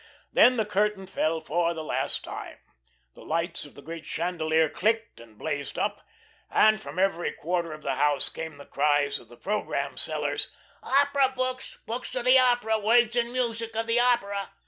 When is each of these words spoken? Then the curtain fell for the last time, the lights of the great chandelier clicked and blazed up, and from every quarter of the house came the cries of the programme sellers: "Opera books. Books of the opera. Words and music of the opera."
Then 0.33 0.57
the 0.57 0.65
curtain 0.65 1.05
fell 1.05 1.41
for 1.41 1.75
the 1.75 1.83
last 1.83 2.23
time, 2.23 2.57
the 3.13 3.23
lights 3.23 3.65
of 3.65 3.75
the 3.75 3.83
great 3.83 4.03
chandelier 4.03 4.67
clicked 4.67 5.19
and 5.19 5.37
blazed 5.37 5.77
up, 5.77 6.01
and 6.49 6.81
from 6.81 6.97
every 6.97 7.31
quarter 7.31 7.71
of 7.71 7.83
the 7.83 7.93
house 7.93 8.27
came 8.27 8.57
the 8.57 8.65
cries 8.65 9.19
of 9.19 9.27
the 9.27 9.37
programme 9.37 9.97
sellers: 9.97 10.49
"Opera 10.81 11.29
books. 11.35 11.79
Books 11.85 12.15
of 12.15 12.25
the 12.25 12.39
opera. 12.39 12.79
Words 12.79 13.15
and 13.15 13.31
music 13.31 13.75
of 13.75 13.85
the 13.85 13.99
opera." 13.99 14.49